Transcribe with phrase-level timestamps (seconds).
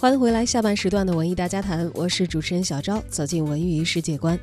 [0.00, 4.40] 欢迎回来，下半时段的文艺大家谈，我是主持人小昭，走进文娱世界观。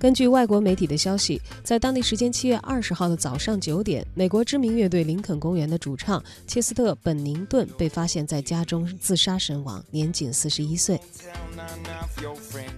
[0.00, 11.00] 根据外国媒体的消息，在当地时间七月二十号的早上九点，美国知名乐队林肯公园的主唱切斯特·本宁顿被发现在家中自杀身亡，年仅四十一岁。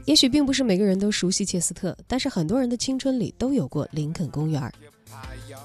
[0.04, 4.70] 也许并不是每个人都熟悉切斯特，但是很多人的青春里都有过林肯公园。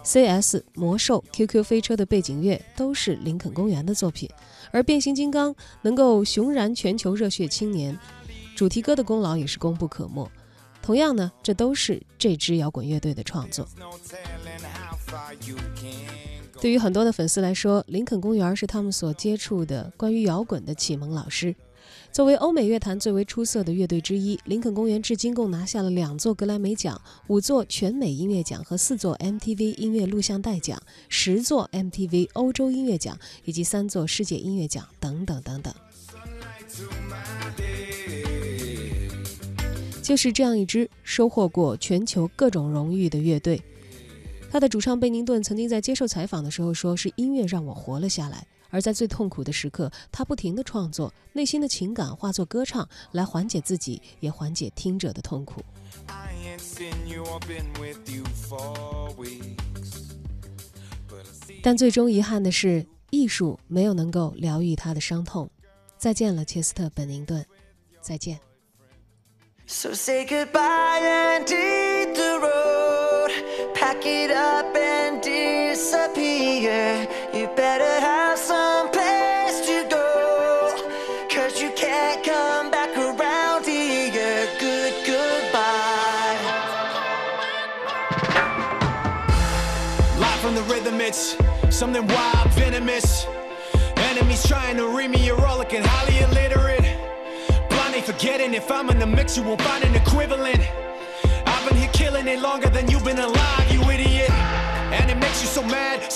[0.03, 4.29] CS、魔兽、QQ 飞车的背景乐都是林肯公园的作品，
[4.71, 7.97] 而变形金刚能够雄燃全球热血青年，
[8.55, 10.29] 主题歌的功劳也是功不可没。
[10.81, 13.65] 同样呢，这都是这支摇滚乐队的创作。
[16.59, 21.55] 对于很多的粉丝来说，林肯公园是他们所接触的关于摇滚的启蒙老师。
[22.11, 35.73] 作为欧美乐坛最为出色的乐队之一，林肯公园至今共拿下了两座格莱美奖、五座全美音乐奖和四座 MTV 音乐录像带奖、十座 MTV 欧洲音乐奖以及三座世界音乐奖等等等等。
[40.01, 43.61] 就是这样一支收获过全球各种荣誉的乐队。
[44.53, 55.63] 他的主唱贝宁顿曾经在接受采访的时候说：“是音乐让我活了下来。”而在最痛苦的时刻，他不停的创作，内心的情感化作歌唱，来缓解自己，也缓解听者的痛苦。
[61.63, 65.49] 但最终遗憾的是，艺术没有能够疗愈他的伤痛。
[65.97, 67.43] 再见了，切斯特·本宁顿，
[68.01, 68.39] 再见。
[90.43, 91.37] From the rhythm, it's
[91.69, 93.25] something wild, venomous.
[93.95, 96.85] Enemies trying to read me, you're all looking highly illiterate.
[97.69, 100.59] Blindly forgetting if I'm in the mix, you won't find an equivalent.
[101.45, 103.62] I've been here killing it longer than you've been alive,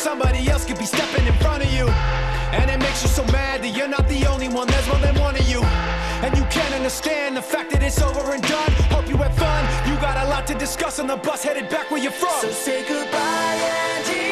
[0.08, 1.86] somebody else could be stepping in front of you.
[2.60, 5.16] And it makes you so mad that you're not the only one, there's more than
[5.20, 5.62] one of you.
[6.24, 8.72] And you can't understand the fact that it's over and done.
[8.96, 11.92] Hope you had fun, you got a lot to discuss on the bus headed back
[11.92, 12.40] where you're from.
[12.40, 13.58] So say goodbye
[14.22, 14.27] A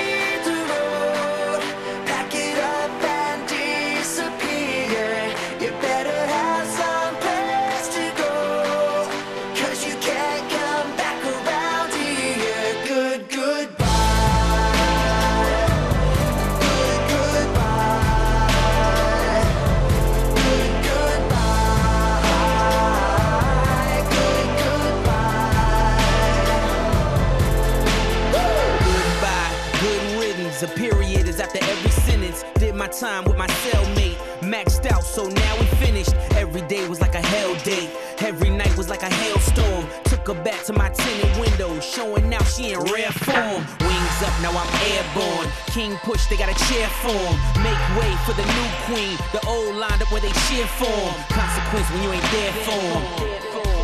[32.76, 34.18] My time with my cellmate.
[34.42, 36.14] Maxed out, so now we finished.
[36.36, 37.90] Every day was like a hell day.
[38.20, 39.88] Every night was like a hailstorm.
[40.04, 43.64] Took her back to my tinted window, showing now she in rare form.
[43.80, 45.48] Wings up, now I'm airborne.
[45.68, 47.36] King push, they got a chair form.
[47.64, 49.16] Make way for the new queen.
[49.32, 51.16] The old lined up where they cheer form.
[51.32, 53.04] Consequence when you ain't there for him.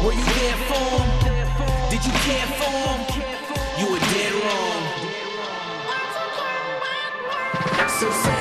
[0.03, 1.07] Were you there for him?
[1.89, 2.99] Did you care for him?
[3.79, 5.01] You were dead wrong.
[8.01, 8.40] So say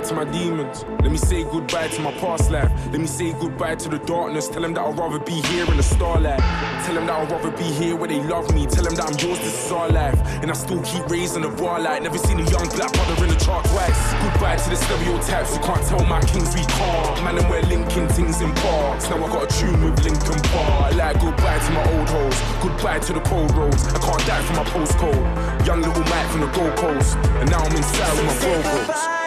[0.00, 0.24] goodbye.
[0.24, 0.84] to my demons.
[1.02, 2.70] Let me say goodbye to my past life.
[2.90, 4.48] Let me say goodbye to the darkness.
[4.48, 6.38] Tell them that I'd rather be here in the starlight.
[6.84, 8.66] Tell them that I'd rather be here where they love me.
[8.66, 10.18] Tell them that I'm yours, this is our life.
[10.42, 12.02] And I still keep raising the bar light.
[12.02, 14.00] Never seen a young black brother in the chart twice.
[14.22, 15.54] Goodbye to the stereotypes.
[15.54, 17.24] You can't tell my kings we can't.
[17.24, 19.08] Man, and we're linking things in parks.
[19.10, 20.94] Now I got a tune with Linkin Park.
[20.94, 22.38] Like goodbye to my old hoes.
[22.62, 23.86] Goodbye to the cold roads.
[23.88, 25.66] I can't die for my postcode.
[25.66, 27.16] Young little Mike from the Gold Coast.
[27.40, 29.19] And now I'm inside with my vocals.